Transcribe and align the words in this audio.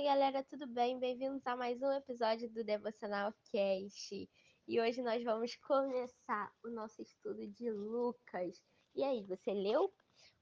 Fala 0.00 0.14
galera, 0.14 0.42
tudo 0.42 0.66
bem? 0.66 0.98
Bem-vindos 0.98 1.46
a 1.46 1.54
mais 1.54 1.82
um 1.82 1.92
episódio 1.92 2.48
do 2.48 2.64
Devocional 2.64 3.34
Cast. 3.52 4.30
E 4.66 4.80
hoje 4.80 5.02
nós 5.02 5.22
vamos 5.22 5.54
começar 5.56 6.50
o 6.64 6.70
nosso 6.70 7.02
estudo 7.02 7.46
de 7.48 7.70
Lucas. 7.70 8.62
E 8.94 9.04
aí, 9.04 9.22
você 9.26 9.52
leu 9.52 9.92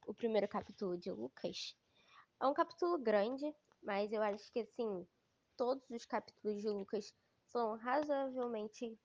o 0.07 0.15
primeiro 0.15 0.47
capítulo 0.47 0.97
de 0.97 1.11
Lucas? 1.11 1.75
É 2.41 2.47
um 2.47 2.55
capítulo 2.55 2.99
grande, 2.99 3.53
mas 3.83 4.13
eu 4.13 4.23
acho 4.23 4.49
que 4.53 4.61
assim, 4.61 5.05
todos 5.57 5.91
os 5.91 6.07
capítulos 6.07 6.63
de 6.63 6.69
Lucas 6.69 7.13
são 7.51 7.77
razoavelmente 7.79 8.97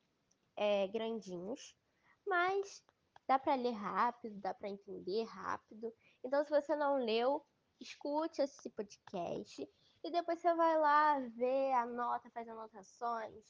é, 0.56 0.88
grandinhos, 0.88 1.76
mas 2.28 2.84
dá 3.28 3.40
para 3.40 3.56
ler 3.56 3.74
rápido, 3.74 4.40
dá 4.40 4.54
para 4.54 4.70
entender 4.70 5.24
rápido. 5.24 5.92
Então, 6.24 6.44
se 6.44 6.52
você 6.52 6.76
não 6.76 7.04
leu, 7.04 7.44
escute 7.82 8.40
esse 8.40 8.70
podcast 8.70 9.68
e 10.04 10.12
depois 10.12 10.40
você 10.40 10.54
vai 10.54 10.78
lá 10.78 11.20
ver, 11.20 11.72
anota, 11.74 12.30
faz 12.32 12.48
anotações, 12.48 13.44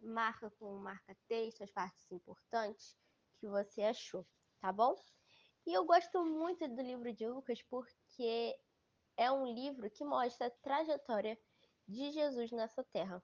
marca 0.00 0.50
com 0.58 0.78
marca-texto 0.78 1.62
as 1.62 1.70
partes 1.70 2.10
importantes 2.10 2.96
que 3.38 3.46
você 3.46 3.82
achou, 3.82 4.26
tá 4.60 4.72
bom? 4.72 4.96
E 5.66 5.74
eu 5.74 5.84
gosto 5.84 6.24
muito 6.24 6.66
do 6.66 6.80
livro 6.80 7.12
de 7.12 7.28
Lucas 7.28 7.62
porque 7.68 8.58
é 9.16 9.30
um 9.30 9.44
livro 9.52 9.90
que 9.90 10.04
mostra 10.04 10.46
a 10.46 10.50
trajetória 10.62 11.38
de 11.86 12.10
Jesus 12.10 12.50
nessa 12.52 12.82
terra, 12.84 13.22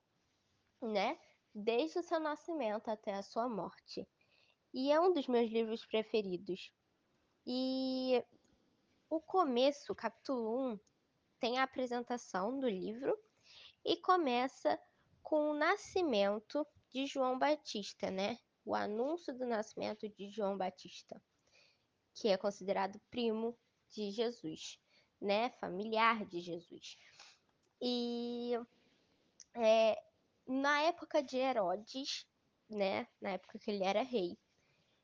né? 0.82 1.18
Desde 1.54 1.98
o 2.00 2.02
seu 2.02 2.20
nascimento 2.20 2.88
até 2.88 3.14
a 3.14 3.22
sua 3.22 3.48
morte. 3.48 4.06
E 4.72 4.92
é 4.92 5.00
um 5.00 5.12
dos 5.12 5.26
meus 5.26 5.50
livros 5.50 5.86
preferidos. 5.86 6.70
E 7.46 8.22
o 9.08 9.20
começo, 9.20 9.94
capítulo 9.94 10.72
1, 10.72 10.80
tem 11.44 11.58
a 11.58 11.64
apresentação 11.64 12.58
do 12.58 12.66
livro 12.66 13.14
e 13.84 13.98
começa 13.98 14.80
com 15.22 15.50
o 15.50 15.54
nascimento 15.54 16.66
de 16.90 17.04
João 17.04 17.38
Batista, 17.38 18.10
né? 18.10 18.38
O 18.64 18.74
anúncio 18.74 19.36
do 19.36 19.44
nascimento 19.44 20.08
de 20.08 20.30
João 20.30 20.56
Batista, 20.56 21.20
que 22.14 22.28
é 22.28 22.38
considerado 22.38 22.98
primo 23.10 23.54
de 23.90 24.10
Jesus, 24.10 24.80
né? 25.20 25.50
Familiar 25.60 26.24
de 26.24 26.40
Jesus. 26.40 26.96
E 27.78 28.52
é, 29.54 30.02
na 30.46 30.80
época 30.84 31.22
de 31.22 31.36
Herodes, 31.36 32.26
né? 32.70 33.06
Na 33.20 33.32
época 33.32 33.58
que 33.58 33.70
ele 33.70 33.84
era 33.84 34.00
rei, 34.00 34.38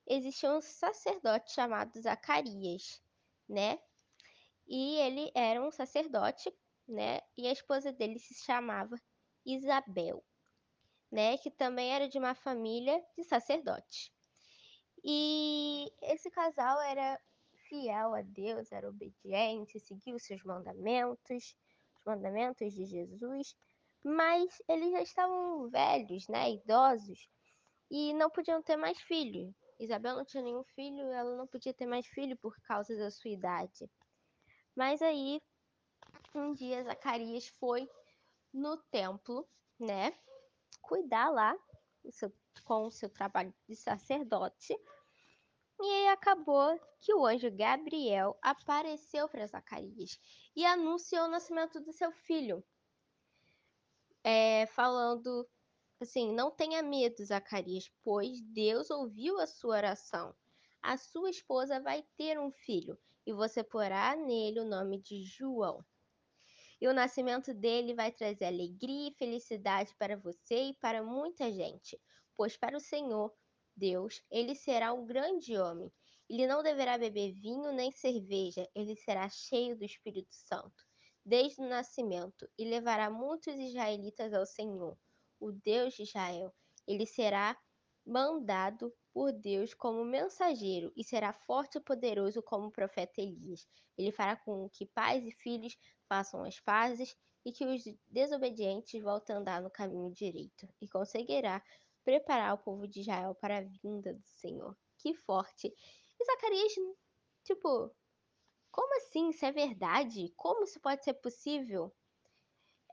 existia 0.07 0.51
um 0.51 0.63
sacerdote 0.63 1.53
chamado 1.53 2.01
Zacarias, 2.01 3.03
né? 3.47 3.79
E 4.71 4.99
ele 4.99 5.33
era 5.35 5.61
um 5.61 5.73
sacerdote, 5.73 6.49
né? 6.87 7.19
E 7.37 7.49
a 7.49 7.53
esposa 7.53 7.93
dele 7.93 8.21
se 8.21 8.35
chamava 8.45 8.97
Isabel, 9.45 10.25
né? 11.11 11.37
Que 11.39 11.51
também 11.51 11.93
era 11.93 12.09
de 12.09 12.19
uma 12.19 12.37
família 12.37 13.05
de 13.19 13.25
sacerdotes. 13.25 14.13
E 15.03 15.91
esse 16.03 16.31
casal 16.31 16.81
era 16.83 17.21
fiel 17.69 18.15
a 18.15 18.23
Deus, 18.23 18.71
era 18.71 18.89
obediente, 18.89 19.81
seguia 19.81 20.15
os 20.15 20.25
seus 20.25 20.45
mandamentos, 20.45 21.57
os 21.97 22.05
mandamentos 22.07 22.73
de 22.73 22.85
Jesus, 22.85 23.57
mas 24.05 24.63
eles 24.69 24.93
já 24.93 25.03
estavam 25.03 25.69
velhos, 25.69 26.29
né? 26.29 26.53
Idosos, 26.53 27.29
e 27.91 28.15
não 28.15 28.31
podiam 28.31 28.63
ter 28.63 28.77
mais 28.77 29.01
filho. 29.01 29.53
Isabel 29.81 30.15
não 30.17 30.25
tinha 30.25 30.45
nenhum 30.45 30.63
filho, 30.63 31.11
ela 31.13 31.37
não 31.37 31.47
podia 31.49 31.75
ter 31.75 31.87
mais 31.87 32.07
filho 32.07 32.37
por 32.39 32.55
causa 32.63 32.97
da 32.97 33.11
sua 33.11 33.31
idade. 33.33 33.91
Mas 34.75 35.03
aí, 35.03 35.41
um 36.35 36.55
dia, 36.55 36.83
Zacarias 36.85 37.49
foi 37.59 37.89
no 38.53 38.77
templo, 38.91 39.49
né? 39.79 40.17
Cuidar 40.83 41.29
lá 41.29 41.57
o 42.05 42.13
seu, 42.13 42.33
com 42.65 42.87
o 42.87 42.91
seu 42.91 43.11
trabalho 43.11 43.55
de 43.69 43.77
sacerdote. 43.77 44.77
E 45.81 45.85
aí 45.85 46.09
acabou 46.09 46.79
que 47.01 47.15
o 47.15 47.27
anjo 47.27 47.51
Gabriel 47.51 48.39
apareceu 48.43 49.29
para 49.29 49.47
Zacarias 49.47 50.19
e 50.55 50.65
anunciou 50.65 51.25
o 51.25 51.31
nascimento 51.31 51.81
do 51.81 51.93
seu 51.93 52.13
filho. 52.13 52.63
É, 54.23 54.67
falando 54.67 55.49
assim: 55.99 56.33
não 56.33 56.51
tenha 56.51 56.83
medo, 56.83 57.25
Zacarias, 57.25 57.91
pois 58.03 58.41
Deus 58.41 58.91
ouviu 58.91 59.41
a 59.41 59.47
sua 59.47 59.77
oração. 59.77 60.35
A 60.83 60.97
sua 60.97 61.31
esposa 61.31 61.81
vai 61.81 62.03
ter 62.17 62.39
um 62.39 62.53
filho 62.53 62.99
e 63.27 63.33
você 63.33 63.63
porá 63.63 64.17
nele 64.17 64.61
o 64.61 64.69
nome 64.69 65.01
de 65.01 65.23
João. 65.25 65.85
E 66.81 66.89
o 66.89 66.95
nascimento 66.95 67.53
dele 67.53 67.95
vai 67.95 68.11
trazer 68.11 68.47
alegria 68.47 69.09
e 69.09 69.15
felicidade 69.15 69.95
para 69.99 70.17
você 70.17 70.71
e 70.71 70.75
para 70.75 71.03
muita 71.03 71.53
gente, 71.53 72.01
pois 72.35 72.57
para 72.57 72.77
o 72.77 72.81
Senhor, 72.81 73.33
Deus, 73.77 74.23
ele 74.31 74.55
será 74.55 74.93
um 74.93 75.05
grande 75.07 75.57
homem. 75.59 75.93
Ele 76.29 76.47
não 76.47 76.63
deverá 76.63 76.97
beber 76.97 77.33
vinho 77.33 77.73
nem 77.73 77.91
cerveja, 77.91 78.69
ele 78.75 78.97
será 78.97 79.29
cheio 79.29 79.77
do 79.77 79.85
Espírito 79.85 80.33
Santo, 80.33 80.85
desde 81.25 81.61
o 81.61 81.69
nascimento, 81.69 82.49
e 82.57 82.65
levará 82.65 83.11
muitos 83.11 83.55
israelitas 83.55 84.33
ao 84.33 84.47
Senhor, 84.47 84.97
o 85.39 85.51
Deus 85.53 85.95
de 85.95 86.05
Israel. 86.05 86.55
Ele 86.87 87.05
será 87.05 87.59
mandado 88.07 88.95
por 89.13 89.33
Deus 89.33 89.75
como 89.75 90.05
mensageiro 90.05 90.93
e 90.97 91.05
será 91.05 91.33
forte 91.33 91.79
e 91.79 91.81
poderoso 91.81 92.43
como 92.43 92.67
o 92.67 92.73
profeta 92.73 93.21
Elias. 93.21 93.67
Ele 93.97 94.13
fará 94.13 94.37
com 94.37 94.69
que 94.71 94.87
pais 94.87 95.25
e 95.27 95.33
filhos 95.33 95.77
façam 96.09 96.45
as 96.45 96.59
pazes 96.61 97.17
e 97.45 97.53
que 97.53 97.67
os 97.67 97.83
desobedientes 98.09 99.03
voltem 99.03 99.37
a 99.37 99.39
andar 99.39 99.63
no 99.63 99.71
caminho 99.71 100.13
direito 100.13 100.69
e 100.81 100.89
conseguirá 100.89 101.63
preparar 102.05 102.55
o 102.55 102.59
povo 102.59 102.87
de 102.87 103.01
Israel 103.01 103.35
para 103.35 103.59
a 103.59 103.63
vinda 103.83 104.15
do 104.15 104.27
Senhor. 104.27 104.77
Que 104.99 105.15
forte! 105.15 105.69
E 105.69 106.25
Zacarias, 106.25 106.73
tipo, 107.45 107.95
como 108.71 108.97
assim? 108.97 109.31
Isso 109.31 109.45
é 109.45 109.53
verdade? 109.53 110.33
Como 110.37 110.65
isso 110.65 110.81
pode 110.81 111.03
ser 111.05 111.15
possível? 111.15 111.93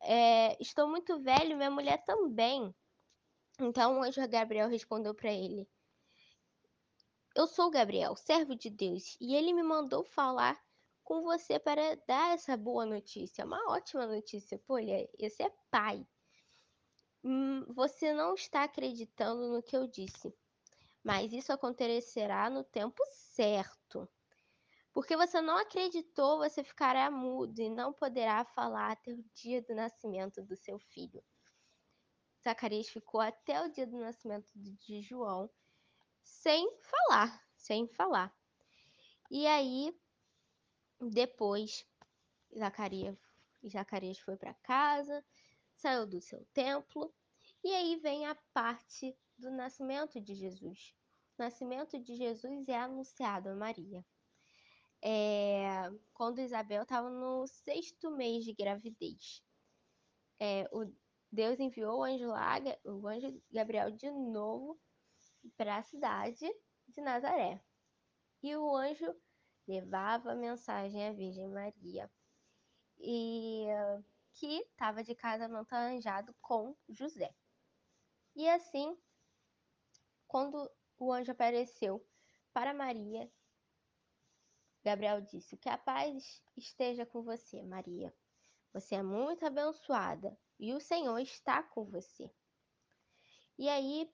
É, 0.01 0.61
estou 0.61 0.87
muito 0.87 1.19
velho, 1.21 1.57
minha 1.57 1.71
mulher 1.71 2.03
também. 2.05 2.73
Então 3.59 3.99
o 3.99 4.03
anjo 4.03 4.27
Gabriel 4.27 4.69
respondeu 4.69 5.13
para 5.13 5.31
ele: 5.31 5.67
eu 7.37 7.45
sou 7.45 7.69
Gabriel, 7.69 8.15
servo 8.15 8.55
de 8.55 8.67
Deus, 8.67 9.15
e 9.21 9.35
ele 9.35 9.53
me 9.53 9.61
mandou 9.61 10.03
falar 10.03 10.59
com 11.03 11.21
você 11.21 11.59
para 11.59 11.95
dar 12.07 12.33
essa 12.33 12.57
boa 12.57 12.83
notícia, 12.83 13.45
uma 13.45 13.63
ótima 13.71 14.07
notícia. 14.07 14.57
Pô, 14.65 14.79
esse 14.79 15.43
é 15.43 15.53
pai. 15.69 16.03
Hum, 17.23 17.63
você 17.75 18.11
não 18.11 18.33
está 18.33 18.63
acreditando 18.63 19.53
no 19.53 19.61
que 19.61 19.77
eu 19.77 19.85
disse, 19.85 20.35
mas 21.03 21.31
isso 21.31 21.53
acontecerá 21.53 22.49
no 22.49 22.63
tempo 22.63 23.03
certo. 23.11 24.09
Porque 24.91 25.15
você 25.15 25.39
não 25.39 25.57
acreditou, 25.57 26.39
você 26.39 26.63
ficará 26.63 27.11
mudo 27.11 27.59
e 27.61 27.69
não 27.69 27.93
poderá 27.93 28.43
falar 28.45 28.93
até 28.93 29.11
o 29.11 29.23
dia 29.35 29.61
do 29.61 29.75
nascimento 29.75 30.41
do 30.41 30.55
seu 30.55 30.79
filho. 30.79 31.23
Zacarias 32.43 32.89
ficou 32.89 33.21
até 33.21 33.61
o 33.61 33.71
dia 33.71 33.85
do 33.85 33.99
nascimento 33.99 34.49
de 34.55 35.03
João 35.03 35.47
sem 36.27 36.69
falar, 36.81 37.47
sem 37.55 37.87
falar. 37.87 38.35
E 39.31 39.47
aí, 39.47 39.95
depois, 40.99 41.85
Zacarias, 42.57 43.17
Zacarias 43.65 44.19
foi 44.19 44.35
para 44.35 44.53
casa, 44.55 45.23
saiu 45.75 46.05
do 46.05 46.21
seu 46.21 46.45
templo, 46.53 47.13
e 47.63 47.73
aí 47.73 47.95
vem 47.97 48.25
a 48.25 48.35
parte 48.53 49.17
do 49.37 49.49
nascimento 49.49 50.19
de 50.19 50.35
Jesus. 50.35 50.93
O 51.37 51.43
nascimento 51.43 51.99
de 51.99 52.15
Jesus 52.15 52.67
é 52.67 52.77
anunciado 52.77 53.49
a 53.49 53.55
Maria. 53.55 54.05
É, 55.01 55.89
quando 56.13 56.41
Isabel 56.41 56.83
estava 56.83 57.09
no 57.09 57.45
sexto 57.47 58.09
mês 58.11 58.43
de 58.43 58.53
gravidez. 58.53 59.43
É, 60.39 60.67
o 60.71 60.91
Deus 61.31 61.59
enviou 61.59 61.99
o 61.99 62.03
anjo 62.03 62.27
lá, 62.27 62.55
o 62.85 63.07
anjo 63.07 63.41
Gabriel 63.51 63.91
de 63.91 64.09
novo 64.09 64.79
para 65.55 65.77
a 65.77 65.83
cidade 65.83 66.47
de 66.87 67.01
Nazaré. 67.01 67.61
E 68.41 68.55
o 68.55 68.75
anjo 68.75 69.15
levava 69.67 70.31
a 70.31 70.35
mensagem 70.35 71.07
à 71.07 71.11
Virgem 71.11 71.47
Maria, 71.49 72.09
e 72.99 73.67
que 74.33 74.59
estava 74.59 75.03
de 75.03 75.15
casamento 75.15 75.73
arranjado 75.73 76.33
com 76.41 76.75
José. 76.89 77.33
E 78.35 78.47
assim, 78.49 78.97
quando 80.27 80.69
o 80.99 81.11
anjo 81.11 81.31
apareceu 81.31 82.05
para 82.53 82.73
Maria, 82.73 83.29
Gabriel 84.83 85.21
disse: 85.21 85.57
Que 85.57 85.69
a 85.69 85.77
paz 85.77 86.41
esteja 86.55 87.05
com 87.05 87.21
você, 87.23 87.63
Maria. 87.63 88.13
Você 88.73 88.95
é 88.95 89.03
muito 89.03 89.45
abençoada 89.45 90.37
e 90.59 90.73
o 90.73 90.79
Senhor 90.79 91.17
está 91.19 91.63
com 91.63 91.85
você. 91.85 92.31
E 93.57 93.67
aí, 93.67 94.09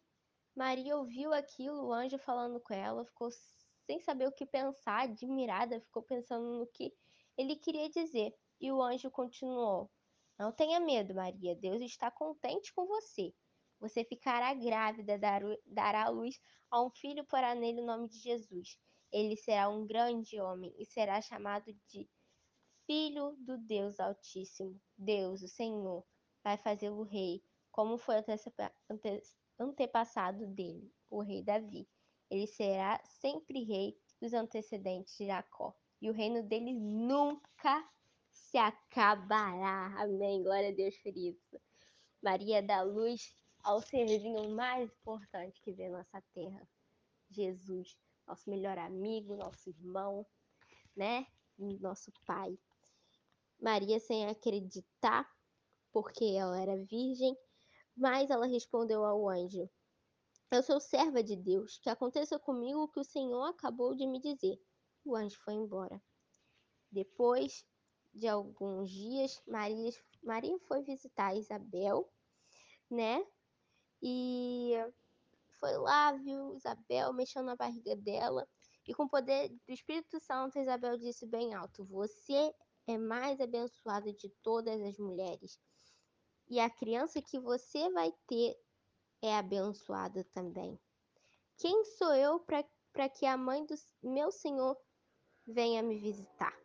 Maria 0.55 0.97
ouviu 0.97 1.33
aquilo, 1.33 1.87
o 1.87 1.93
anjo 1.93 2.17
falando 2.19 2.59
com 2.59 2.73
ela, 2.73 3.05
ficou 3.05 3.29
sem 3.85 3.99
saber 3.99 4.27
o 4.27 4.31
que 4.31 4.45
pensar, 4.45 5.03
admirada, 5.03 5.81
ficou 5.81 6.03
pensando 6.03 6.59
no 6.59 6.67
que 6.67 6.93
ele 7.37 7.55
queria 7.55 7.89
dizer. 7.89 8.33
E 8.59 8.71
o 8.71 8.81
anjo 8.81 9.09
continuou: 9.11 9.91
Não 10.37 10.51
tenha 10.51 10.79
medo, 10.79 11.15
Maria. 11.15 11.55
Deus 11.55 11.81
está 11.81 12.09
contente 12.11 12.73
com 12.73 12.85
você. 12.85 13.33
Você 13.79 14.05
ficará 14.05 14.53
grávida, 14.53 15.19
dará 15.65 16.05
à 16.05 16.09
luz 16.09 16.39
a 16.71 16.81
um 16.81 16.89
filho, 16.89 17.25
porá 17.25 17.53
nele 17.53 17.81
o 17.81 17.85
nome 17.85 18.07
de 18.07 18.17
Jesus. 18.19 18.77
Ele 19.11 19.35
será 19.35 19.69
um 19.69 19.85
grande 19.85 20.39
homem 20.39 20.73
e 20.77 20.85
será 20.85 21.21
chamado 21.21 21.73
de 21.87 22.09
Filho 22.85 23.35
do 23.39 23.57
Deus 23.57 23.99
Altíssimo. 23.99 24.79
Deus, 24.97 25.41
o 25.41 25.47
Senhor, 25.47 26.05
vai 26.43 26.57
fazê-lo 26.57 27.03
rei, 27.03 27.43
como 27.73 27.97
foi 27.97 28.15
antepassado 29.59 30.45
dele, 30.45 30.93
o 31.09 31.21
rei 31.21 31.43
Davi. 31.43 31.89
Ele 32.29 32.45
será 32.45 33.01
sempre 33.03 33.63
rei 33.63 33.97
dos 34.21 34.31
antecedentes 34.31 35.17
de 35.17 35.25
Jacó, 35.25 35.75
e 35.99 36.09
o 36.09 36.13
reino 36.13 36.43
dele 36.43 36.71
nunca 36.71 37.83
se 38.31 38.57
acabará. 38.57 39.87
Amém. 39.97 40.43
Glória 40.43 40.69
a 40.69 40.73
Deus 40.73 40.95
por 40.99 41.17
isso. 41.17 41.59
Maria 42.21 42.61
dá 42.61 42.83
luz 42.83 43.35
ao 43.63 43.81
serzinho 43.81 44.49
mais 44.51 44.91
importante 44.91 45.59
que 45.61 45.73
vê 45.73 45.89
nossa 45.89 46.21
terra. 46.33 46.67
Jesus, 47.31 47.97
nosso 48.27 48.49
melhor 48.49 48.77
amigo, 48.77 49.35
nosso 49.35 49.69
irmão, 49.69 50.25
né? 50.95 51.25
Nosso 51.57 52.11
pai. 52.25 52.55
Maria, 53.59 53.99
sem 53.99 54.27
acreditar, 54.27 55.27
porque 55.91 56.25
ela 56.25 56.59
era 56.59 56.77
virgem, 56.77 57.35
mas 57.95 58.29
ela 58.29 58.45
respondeu 58.45 59.05
ao 59.05 59.29
anjo: 59.29 59.69
Eu 60.51 60.63
sou 60.63 60.79
serva 60.79 61.23
de 61.23 61.35
Deus, 61.35 61.77
que 61.79 61.89
aconteça 61.89 62.39
comigo 62.39 62.83
o 62.83 62.87
que 62.87 62.99
o 62.99 63.03
Senhor 63.03 63.43
acabou 63.45 63.95
de 63.95 64.07
me 64.07 64.19
dizer. 64.19 64.59
O 65.05 65.15
anjo 65.15 65.37
foi 65.43 65.53
embora. 65.53 66.01
Depois 66.91 67.65
de 68.13 68.27
alguns 68.27 68.89
dias, 68.89 69.41
Maria, 69.47 69.91
Maria 70.21 70.57
foi 70.67 70.83
visitar 70.83 71.35
Isabel, 71.35 72.07
né? 72.89 73.25
E 74.01 74.73
foi 75.59 75.77
lá, 75.77 76.11
viu 76.13 76.55
Isabel 76.55 77.13
mexendo 77.13 77.45
na 77.45 77.55
barriga 77.55 77.95
dela. 77.95 78.47
E 78.87 78.93
com 78.93 79.03
o 79.03 79.09
poder 79.09 79.49
do 79.49 79.73
Espírito 79.73 80.19
Santo, 80.19 80.59
Isabel 80.59 80.97
disse 80.97 81.25
bem 81.25 81.53
alto: 81.53 81.85
Você 81.85 82.53
é 82.85 82.97
mais 82.97 83.39
abençoada 83.39 84.11
de 84.13 84.29
todas 84.41 84.81
as 84.81 84.97
mulheres. 84.97 85.57
E 86.53 86.59
a 86.59 86.69
criança 86.69 87.19
que 87.19 87.39
você 87.39 87.89
vai 87.89 88.13
ter 88.27 88.55
é 89.23 89.35
abençoada 89.35 90.23
também. 90.25 90.79
Quem 91.57 91.83
sou 91.83 92.13
eu 92.13 92.39
para 92.39 93.09
que 93.09 93.25
a 93.25 93.35
mãe 93.35 93.65
do 93.65 93.73
meu 94.03 94.31
Senhor 94.31 94.77
venha 95.47 95.81
me 95.81 95.97
visitar? 95.97 96.55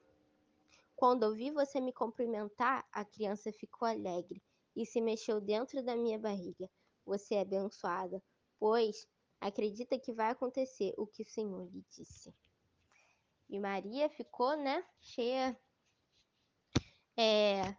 Quando 0.94 1.22
ouvi 1.22 1.50
você 1.50 1.80
me 1.80 1.90
cumprimentar, 1.90 2.86
a 2.92 3.02
criança 3.02 3.50
ficou 3.50 3.88
alegre 3.88 4.42
e 4.76 4.84
se 4.84 5.00
mexeu 5.00 5.40
dentro 5.40 5.82
da 5.82 5.96
minha 5.96 6.18
barriga. 6.18 6.68
Você 7.06 7.36
é 7.36 7.40
abençoada, 7.40 8.22
pois 8.58 9.08
acredita 9.40 9.98
que 9.98 10.12
vai 10.12 10.32
acontecer 10.32 10.92
o 10.98 11.06
que 11.06 11.22
o 11.22 11.30
Senhor 11.30 11.66
lhe 11.70 11.82
disse. 11.88 12.34
E 13.48 13.58
Maria 13.58 14.10
ficou, 14.10 14.54
né, 14.54 14.84
cheia 15.00 15.58
é, 17.16 17.74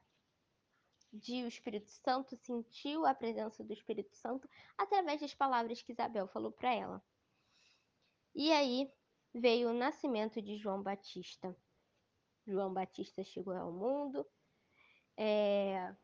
de 1.11 1.43
o 1.43 1.47
Espírito 1.47 1.89
Santo, 1.89 2.35
sentiu 2.37 3.05
a 3.05 3.13
presença 3.13 3.63
do 3.63 3.73
Espírito 3.73 4.15
Santo 4.15 4.49
através 4.77 5.21
das 5.21 5.33
palavras 5.33 5.81
que 5.81 5.91
Isabel 5.91 6.27
falou 6.27 6.51
para 6.51 6.73
ela. 6.73 7.03
E 8.35 8.51
aí 8.51 8.91
veio 9.33 9.69
o 9.69 9.73
nascimento 9.73 10.41
de 10.41 10.57
João 10.57 10.81
Batista. 10.81 11.55
João 12.45 12.73
Batista 12.73 13.23
chegou 13.23 13.53
ao 13.53 13.71
mundo. 13.71 14.25
É, 15.17 15.95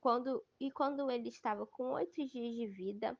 quando, 0.00 0.44
e 0.60 0.70
quando 0.70 1.10
ele 1.10 1.28
estava 1.28 1.66
com 1.66 1.92
oito 1.92 2.24
dias 2.26 2.54
de 2.54 2.66
vida, 2.68 3.18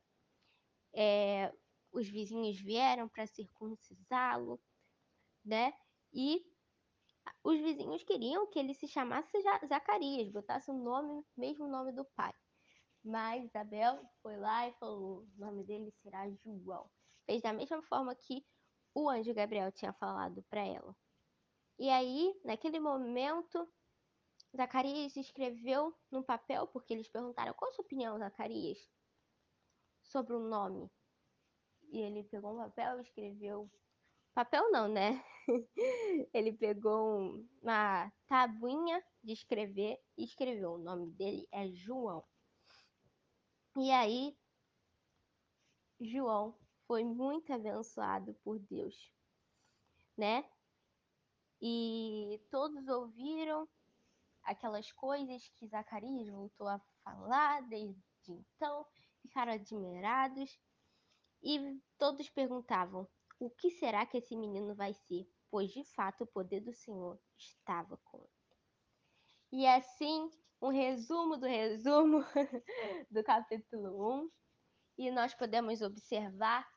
é, 0.93 1.53
os 1.91 2.07
vizinhos 2.07 2.59
vieram 2.59 3.09
para 3.09 3.27
circuncisá-lo, 3.27 4.59
né? 5.43 5.73
E 6.13 6.45
os 7.43 7.59
vizinhos 7.59 8.03
queriam 8.03 8.47
que 8.47 8.59
ele 8.59 8.73
se 8.73 8.87
chamasse 8.87 9.31
Zacarias, 9.67 10.31
botasse 10.31 10.69
o 10.69 10.73
nome, 10.73 11.25
mesmo 11.35 11.67
nome 11.67 11.91
do 11.91 12.05
pai. 12.05 12.33
Mas 13.03 13.45
Isabel 13.45 14.01
foi 14.21 14.37
lá 14.37 14.67
e 14.67 14.73
falou: 14.73 15.23
o 15.23 15.39
nome 15.39 15.63
dele 15.63 15.91
será 16.01 16.29
João. 16.43 16.89
Fez 17.25 17.41
da 17.41 17.53
mesma 17.53 17.81
forma 17.83 18.13
que 18.15 18.45
o 18.93 19.09
anjo 19.09 19.33
Gabriel 19.33 19.71
tinha 19.71 19.93
falado 19.93 20.43
para 20.49 20.65
ela. 20.65 20.95
E 21.79 21.89
aí, 21.89 22.33
naquele 22.43 22.79
momento, 22.79 23.67
Zacarias 24.55 25.15
escreveu 25.15 25.95
no 26.09 26.23
papel, 26.23 26.67
porque 26.67 26.93
eles 26.93 27.07
perguntaram 27.07 27.53
qual 27.53 27.69
a 27.69 27.73
sua 27.73 27.85
opinião, 27.85 28.17
Zacarias, 28.17 28.79
sobre 30.01 30.33
o 30.33 30.39
nome. 30.39 30.89
E 31.89 31.99
ele 31.99 32.23
pegou 32.23 32.53
um 32.53 32.57
papel 32.57 32.97
e 32.97 33.01
escreveu. 33.03 33.69
Papel 34.37 34.69
não, 34.69 34.87
né? 34.87 35.25
ele 36.31 36.53
pegou 36.53 37.43
uma 37.59 38.13
tabuinha 38.27 39.03
de 39.23 39.33
escrever 39.33 39.99
e 40.15 40.25
escreveu. 40.25 40.73
O 40.73 40.77
nome 40.77 41.09
dele 41.09 41.47
é 41.51 41.67
João. 41.69 42.23
E 43.75 43.89
aí, 43.89 44.37
João 45.99 46.55
foi 46.85 47.03
muito 47.03 47.51
abençoado 47.51 48.35
por 48.43 48.59
Deus, 48.59 49.11
né? 50.15 50.47
E 51.59 52.39
todos 52.51 52.87
ouviram 52.87 53.67
aquelas 54.43 54.91
coisas 54.91 55.49
que 55.55 55.65
Zacarias 55.65 56.29
voltou 56.29 56.67
a 56.67 56.79
falar 57.03 57.61
desde 57.61 57.99
então, 58.27 58.85
ficaram 59.19 59.53
admirados 59.53 60.59
e 61.41 61.81
todos 61.97 62.29
perguntavam: 62.29 63.09
o 63.39 63.49
que 63.49 63.71
será 63.71 64.05
que 64.05 64.17
esse 64.17 64.35
menino 64.35 64.75
vai 64.75 64.93
ser? 64.93 65.27
Pois 65.49 65.71
de 65.71 65.83
fato 65.83 66.23
o 66.23 66.27
poder 66.27 66.61
do 66.61 66.73
Senhor 66.73 67.19
estava 67.37 67.97
com 67.97 68.17
ele. 68.17 68.29
E 69.51 69.65
assim, 69.65 70.29
um 70.61 70.69
resumo 70.69 71.37
do 71.37 71.45
resumo 71.45 72.19
do 73.09 73.23
capítulo 73.23 74.23
1, 74.23 74.31
e 74.97 75.11
nós 75.11 75.33
podemos 75.33 75.81
observar 75.81 76.67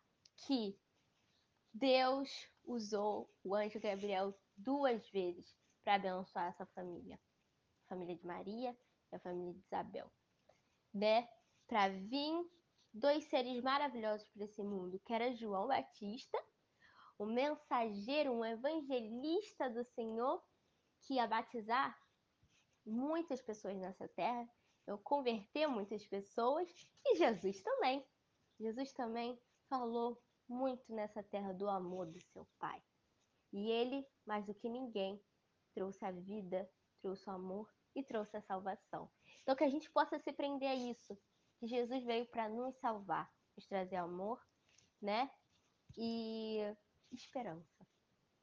que 0.46 0.78
Deus 1.72 2.28
usou 2.64 3.32
o 3.42 3.54
anjo 3.54 3.80
Gabriel 3.80 4.34
duas 4.56 5.08
vezes 5.10 5.56
para 5.82 5.94
abençoar 5.94 6.48
essa 6.48 6.66
família, 6.66 7.18
a 7.86 7.88
família 7.88 8.16
de 8.16 8.26
Maria 8.26 8.76
e 9.10 9.16
a 9.16 9.20
família 9.20 9.54
de 9.54 9.60
Isabel, 9.60 10.12
né? 10.92 11.28
Para 11.66 11.88
vir 11.88 12.50
dois 12.92 13.24
seres 13.24 13.62
maravilhosos 13.62 14.28
para 14.30 14.44
esse 14.44 14.62
mundo, 14.62 15.00
que 15.04 15.12
era 15.12 15.34
João 15.34 15.68
Batista, 15.68 16.38
o 17.20 17.26
mensageiro, 17.26 18.32
um 18.32 18.42
evangelista 18.42 19.68
do 19.68 19.84
Senhor, 19.84 20.42
que 21.02 21.14
ia 21.14 21.26
batizar 21.26 21.94
muitas 22.84 23.42
pessoas 23.42 23.76
nessa 23.76 24.08
terra, 24.08 24.48
eu 24.86 24.96
converter 24.96 25.66
muitas 25.66 26.06
pessoas, 26.06 26.66
e 27.04 27.16
Jesus 27.16 27.62
também. 27.62 28.02
Jesus 28.58 28.92
também 28.94 29.38
falou 29.68 30.18
muito 30.48 30.82
nessa 30.94 31.22
terra 31.22 31.52
do 31.52 31.68
amor 31.68 32.06
do 32.06 32.20
seu 32.22 32.48
Pai. 32.58 32.82
E 33.52 33.70
ele, 33.70 34.02
mais 34.24 34.46
do 34.46 34.54
que 34.54 34.70
ninguém, 34.70 35.22
trouxe 35.74 36.02
a 36.06 36.10
vida, 36.10 36.70
trouxe 37.02 37.28
o 37.28 37.32
amor 37.34 37.70
e 37.94 38.02
trouxe 38.02 38.34
a 38.38 38.42
salvação. 38.42 39.10
Então 39.42 39.54
que 39.54 39.64
a 39.64 39.68
gente 39.68 39.90
possa 39.90 40.18
se 40.18 40.32
prender 40.32 40.70
a 40.70 40.74
isso, 40.74 41.14
que 41.58 41.66
Jesus 41.66 42.02
veio 42.02 42.24
para 42.26 42.48
nos 42.48 42.74
salvar, 42.78 43.30
nos 43.54 43.66
trazer 43.66 43.96
amor, 43.96 44.42
né? 45.02 45.30
E 45.98 46.60
esperança. 47.12 47.86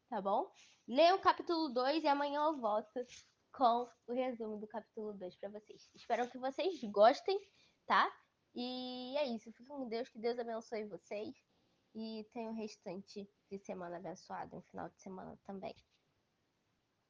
Tá 0.09 0.21
bom? 0.21 0.51
Leia 0.87 1.15
o 1.15 1.19
capítulo 1.19 1.69
2 1.69 2.03
e 2.03 2.07
amanhã 2.07 2.41
eu 2.45 2.57
volto 2.57 3.05
com 3.51 3.89
o 4.07 4.13
resumo 4.13 4.57
do 4.57 4.67
capítulo 4.67 5.13
2 5.13 5.35
para 5.35 5.49
vocês. 5.49 5.89
Espero 5.95 6.29
que 6.29 6.37
vocês 6.37 6.79
gostem, 6.91 7.37
tá? 7.85 8.09
E 8.55 9.17
é 9.17 9.25
isso. 9.27 9.51
Fiquem 9.51 9.65
com 9.67 9.87
Deus, 9.87 10.07
que 10.09 10.19
Deus 10.19 10.39
abençoe 10.39 10.85
vocês. 10.85 11.35
E 11.93 12.27
tenha 12.31 12.49
o 12.49 12.53
restante 12.53 13.29
de 13.49 13.59
semana 13.59 13.97
abençoado, 13.97 14.57
um 14.57 14.61
final 14.61 14.89
de 14.89 15.01
semana 15.01 15.37
também. 15.45 15.75